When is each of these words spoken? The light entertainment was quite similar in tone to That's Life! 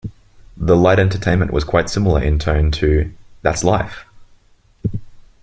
The 0.57 0.75
light 0.75 0.97
entertainment 0.97 1.51
was 1.53 1.63
quite 1.63 1.87
similar 1.87 2.23
in 2.23 2.39
tone 2.39 2.71
to 2.71 3.13
That's 3.43 3.63
Life! 3.63 4.05